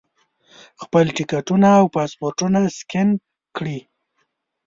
خپل 0.81 1.05
ټکټونه 1.15 1.69
او 1.79 1.85
پاسپورټونه 1.95 2.59
سکین 2.79 3.09
کړي. 3.57 3.79